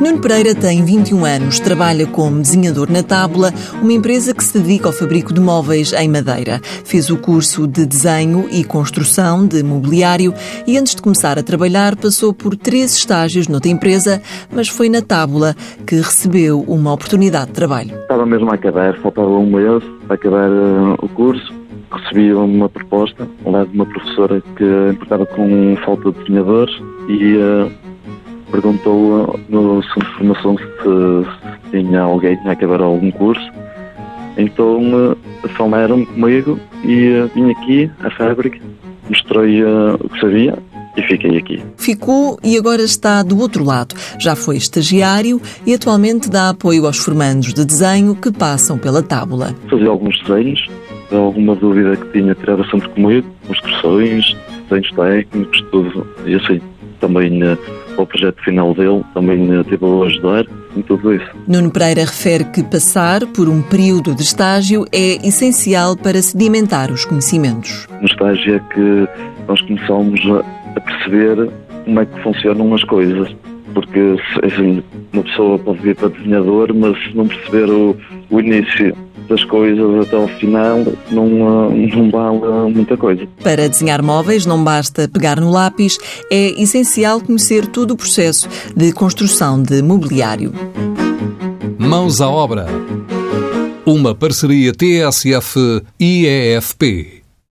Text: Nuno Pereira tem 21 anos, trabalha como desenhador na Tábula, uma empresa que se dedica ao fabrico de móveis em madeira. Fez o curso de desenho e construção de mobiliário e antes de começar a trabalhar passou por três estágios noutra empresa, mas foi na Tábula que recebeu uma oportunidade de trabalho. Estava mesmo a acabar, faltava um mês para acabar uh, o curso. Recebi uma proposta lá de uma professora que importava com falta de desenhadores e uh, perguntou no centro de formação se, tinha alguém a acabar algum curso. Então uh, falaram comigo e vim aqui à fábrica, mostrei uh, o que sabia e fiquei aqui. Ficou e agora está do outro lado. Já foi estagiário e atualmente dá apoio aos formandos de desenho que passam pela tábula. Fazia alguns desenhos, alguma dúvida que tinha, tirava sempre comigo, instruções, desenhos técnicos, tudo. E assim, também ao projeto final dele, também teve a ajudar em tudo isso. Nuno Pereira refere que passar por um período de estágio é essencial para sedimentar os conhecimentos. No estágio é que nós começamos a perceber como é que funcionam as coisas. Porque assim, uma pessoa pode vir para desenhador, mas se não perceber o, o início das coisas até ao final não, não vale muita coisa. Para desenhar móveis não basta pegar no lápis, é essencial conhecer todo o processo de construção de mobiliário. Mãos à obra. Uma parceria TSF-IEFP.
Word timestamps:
Nuno 0.00 0.20
Pereira 0.20 0.54
tem 0.54 0.84
21 0.84 1.24
anos, 1.24 1.58
trabalha 1.58 2.06
como 2.06 2.40
desenhador 2.40 2.88
na 2.88 3.02
Tábula, 3.02 3.52
uma 3.82 3.92
empresa 3.92 4.32
que 4.32 4.44
se 4.44 4.56
dedica 4.56 4.86
ao 4.86 4.92
fabrico 4.92 5.34
de 5.34 5.40
móveis 5.40 5.92
em 5.92 6.08
madeira. 6.08 6.60
Fez 6.84 7.10
o 7.10 7.16
curso 7.16 7.66
de 7.66 7.84
desenho 7.84 8.46
e 8.48 8.62
construção 8.62 9.44
de 9.44 9.60
mobiliário 9.64 10.32
e 10.68 10.78
antes 10.78 10.94
de 10.94 11.02
começar 11.02 11.36
a 11.36 11.42
trabalhar 11.42 11.96
passou 11.96 12.32
por 12.32 12.54
três 12.54 12.94
estágios 12.94 13.48
noutra 13.48 13.70
empresa, 13.70 14.22
mas 14.54 14.68
foi 14.68 14.88
na 14.88 15.02
Tábula 15.02 15.56
que 15.84 15.96
recebeu 15.96 16.60
uma 16.68 16.92
oportunidade 16.92 17.46
de 17.46 17.54
trabalho. 17.54 17.98
Estava 18.02 18.24
mesmo 18.24 18.50
a 18.52 18.54
acabar, 18.54 18.96
faltava 19.00 19.28
um 19.28 19.50
mês 19.50 19.82
para 20.06 20.14
acabar 20.14 20.48
uh, 20.48 20.94
o 21.02 21.08
curso. 21.08 21.52
Recebi 21.90 22.32
uma 22.34 22.68
proposta 22.68 23.26
lá 23.44 23.64
de 23.64 23.74
uma 23.74 23.86
professora 23.86 24.40
que 24.56 24.64
importava 24.92 25.26
com 25.26 25.76
falta 25.84 26.12
de 26.12 26.18
desenhadores 26.20 26.74
e 27.08 27.36
uh, 27.36 27.87
perguntou 28.50 29.38
no 29.48 29.82
centro 29.82 30.08
de 30.08 30.14
formação 30.14 30.56
se, 30.58 31.70
tinha 31.70 32.02
alguém 32.02 32.38
a 32.44 32.52
acabar 32.52 32.80
algum 32.80 33.10
curso. 33.10 33.50
Então 34.36 35.12
uh, 35.12 35.48
falaram 35.56 36.04
comigo 36.04 36.58
e 36.84 37.28
vim 37.34 37.50
aqui 37.50 37.90
à 38.00 38.10
fábrica, 38.10 38.58
mostrei 39.08 39.62
uh, 39.62 39.94
o 39.94 40.08
que 40.08 40.20
sabia 40.20 40.58
e 40.96 41.02
fiquei 41.02 41.38
aqui. 41.38 41.62
Ficou 41.76 42.38
e 42.42 42.56
agora 42.56 42.82
está 42.82 43.22
do 43.22 43.38
outro 43.38 43.64
lado. 43.64 43.94
Já 44.18 44.34
foi 44.34 44.56
estagiário 44.56 45.40
e 45.66 45.74
atualmente 45.74 46.28
dá 46.28 46.50
apoio 46.50 46.86
aos 46.86 46.98
formandos 46.98 47.54
de 47.54 47.64
desenho 47.64 48.14
que 48.14 48.30
passam 48.30 48.78
pela 48.78 49.02
tábula. 49.02 49.54
Fazia 49.68 49.88
alguns 49.88 50.20
desenhos, 50.22 50.68
alguma 51.12 51.54
dúvida 51.54 51.96
que 51.96 52.12
tinha, 52.12 52.34
tirava 52.34 52.64
sempre 52.70 52.88
comigo, 52.90 53.26
instruções, 53.48 54.36
desenhos 54.68 54.92
técnicos, 54.92 55.64
tudo. 55.70 56.06
E 56.26 56.34
assim, 56.34 56.60
também 57.00 57.40
ao 58.00 58.06
projeto 58.06 58.42
final 58.42 58.74
dele, 58.74 59.04
também 59.14 59.46
teve 59.64 59.84
a 59.84 60.06
ajudar 60.06 60.44
em 60.76 60.82
tudo 60.82 61.14
isso. 61.14 61.26
Nuno 61.46 61.70
Pereira 61.70 62.02
refere 62.02 62.44
que 62.44 62.62
passar 62.62 63.26
por 63.26 63.48
um 63.48 63.62
período 63.62 64.14
de 64.14 64.22
estágio 64.22 64.84
é 64.92 65.26
essencial 65.26 65.96
para 65.96 66.20
sedimentar 66.22 66.90
os 66.90 67.04
conhecimentos. 67.04 67.86
No 68.00 68.06
estágio 68.06 68.54
é 68.54 68.74
que 68.74 69.08
nós 69.46 69.60
começamos 69.62 70.20
a 70.76 70.80
perceber 70.80 71.50
como 71.84 72.00
é 72.00 72.06
que 72.06 72.22
funcionam 72.22 72.74
as 72.74 72.84
coisas. 72.84 73.34
Porque 73.74 74.16
assim, 74.42 74.82
uma 75.12 75.22
pessoa 75.22 75.58
pode 75.58 75.78
vir 75.80 75.94
para 75.94 76.08
desenhador, 76.08 76.74
mas 76.74 76.96
se 77.04 77.16
não 77.16 77.28
perceber 77.28 77.70
o, 77.70 77.96
o 78.30 78.40
início 78.40 78.94
das 79.28 79.44
coisas 79.44 80.06
até 80.06 80.16
ao 80.16 80.28
final 80.28 80.78
não, 81.10 81.28
não 81.28 82.10
vale 82.10 82.38
muita 82.74 82.96
coisa. 82.96 83.26
Para 83.42 83.68
desenhar 83.68 84.02
móveis 84.02 84.46
não 84.46 84.62
basta 84.64 85.08
pegar 85.08 85.40
no 85.40 85.50
lápis, 85.50 85.98
é 86.30 86.60
essencial 86.60 87.20
conhecer 87.20 87.66
todo 87.66 87.92
o 87.92 87.96
processo 87.96 88.48
de 88.74 88.92
construção 88.92 89.62
de 89.62 89.82
mobiliário. 89.82 90.52
Mãos 91.78 92.20
à 92.20 92.28
obra. 92.28 92.66
Uma 93.86 94.14
parceria 94.14 94.72
TSF-IEFP. 94.72 95.98